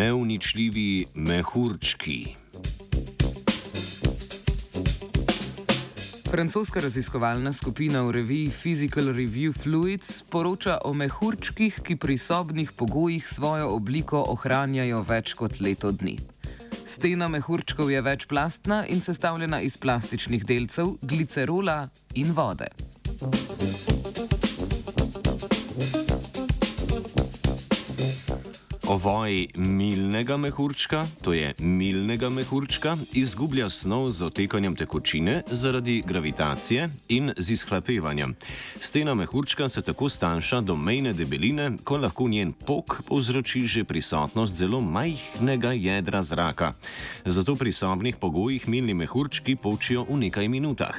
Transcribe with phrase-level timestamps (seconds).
[0.00, 2.26] Neuničljivi mehurčki.
[6.30, 13.28] Francoska raziskovalna skupina v reviji Physical Review Fluids poroča o mehurčkih, ki pri sobnih pogojih
[13.28, 16.16] svojo obliko ohranjajo več kot leto dni.
[16.84, 22.72] Stena mehurčkov je večplastna in sestavljena iz plastičnih delcev, glicerola in vode.
[28.90, 37.30] Ovoj milnega mehurčka, to je milnega mehurčka, izgublja snov z otekanjem tekočine zaradi gravitacije in
[37.38, 38.34] z izhlapevanjem.
[38.80, 44.56] Stena mehurčka se tako stanjša do mejne debeline, ko lahko njen pok povzroči že prisotnost
[44.56, 46.72] zelo majhnega jedra zraka.
[47.24, 50.98] Zato pri sobnih pogojih milni mehurčki počijo v nekaj minutah.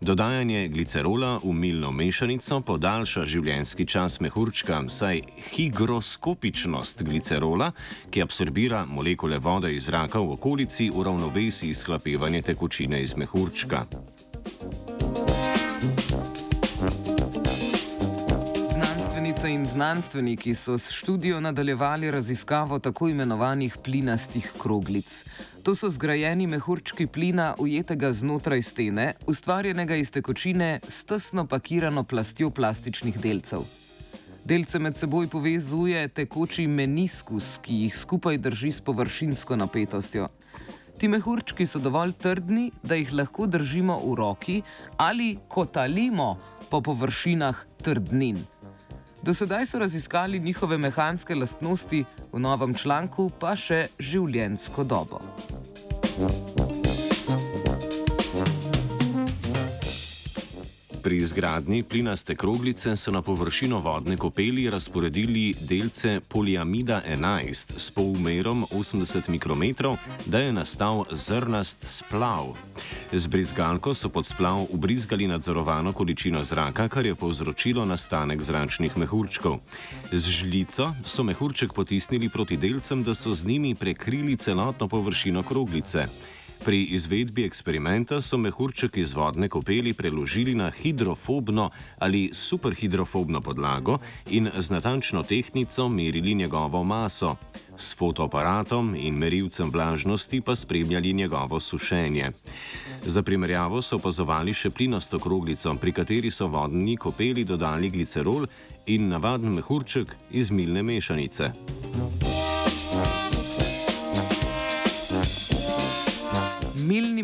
[0.00, 5.22] Dodajanje glicerola v milno mešanico podaljša življenjski čas mehurčka, saj
[5.54, 7.72] higroskopičnost glicerola glicerola,
[8.10, 13.84] ki absorbira molekule vode iz zraka v okolici, uravnovesi izhlapevanje tekočine iz mehurčka.
[18.72, 25.24] Znanstvenice in znanstveniki so s študijo nadaljevali raziskavo tako imenovanih plinastih kroglic.
[25.62, 32.50] To so zgrajeni mehurčki plina, ujetega znotraj stene, ustvarjenega iz tekočine s tesno pakirano plastjo
[32.50, 33.68] plastičnih delcev.
[34.50, 40.26] Delce med seboj povezuje tekoči meniskus, ki jih skupaj drži s površinsko napetostjo.
[40.98, 44.58] Ti mehurčki so dovolj trdni, da jih lahko držimo v roki
[44.98, 46.34] ali kotalimo
[46.66, 48.42] po površinah trdnin.
[49.22, 55.22] Do sedaj so raziskali njihove mehanske lastnosti, v novem članku pa še življenjsko dobo.
[56.20, 56.49] Thank you.
[61.10, 68.66] Pri izgradnji plinaste kroglice so na površino vodne kopeli razporedili delce poliamida 11 s polmerom
[68.70, 72.54] 80 mikrometrov, da je nastal zrnast splav.
[73.12, 79.58] Z brizgalko so pod splav ubrizgali nadzorovano količino zraka, kar je povzročilo nastanek zračnih mehurčkov.
[80.12, 86.06] Z žlico so mehurček potisnili proti delcem, da so z njimi prekrili celotno površino kroglice.
[86.64, 93.98] Pri izvedbi eksperimenta so mehurček iz vodne kopeli preložili na hidrofobno ali superhidrofobno podlago
[94.30, 97.36] in z natančno tehnico merili njegovo maso.
[97.78, 102.30] S fotoaparatom in merilcem vlažnosti pa spremljali njegovo sušenje.
[103.06, 108.46] Za primerjavo so opazovali še plinasto kroglico, pri kateri so vodni kopeli dodali glicerol
[108.86, 111.52] in navaden mehurček iz milne mešanice.
[111.96, 112.29] Milni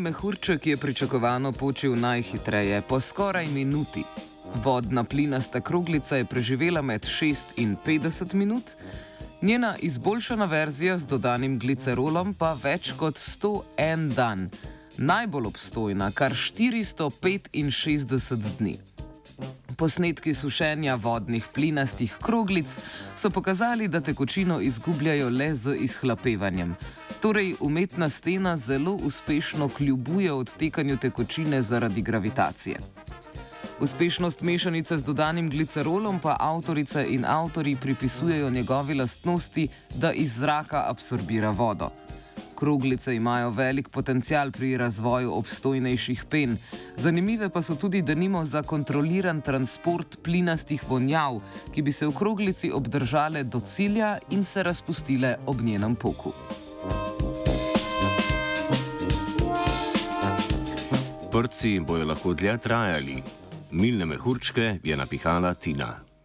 [0.06, 4.04] mehurček je pričakovano počil najhitreje, po skoraj minuti.
[4.54, 8.76] Vodna plinasta kroglica je preživela med 6 in 50 minut,
[9.42, 14.50] njena izboljšana verzija z dodanim glicerolom pa več kot 101 dan,
[14.96, 18.78] najbolj obstojna kar 465 dni.
[19.76, 22.78] Posnetki sušenja vodnih plinastih kroglic
[23.14, 26.76] so pokazali, da tekočino izgubljajo le z izhlapevanjem.
[27.20, 32.78] Torej, umetna stena zelo uspešno kljubuje odtekanju tekočine zaradi gravitacije.
[33.80, 40.84] Uspešnost mešanice z dodanim glicerolom pa avtorice in avtori pripisujejo njegovi lastnosti, da iz zraka
[40.88, 41.90] absorbira vodo.
[42.56, 46.56] Kroglice imajo velik potencial pri razvoju obstojnejših pen,
[46.96, 51.40] zanimive pa so tudi denimo za kontroliran transport plinastih vonjav,
[51.74, 56.32] ki bi se v kroglici obdržale do cilja in se razpustile ob njenem poku.
[61.32, 63.22] Prci bojo lahko dlje trajali.
[63.70, 66.15] Milne mehurčke je napihala Tina.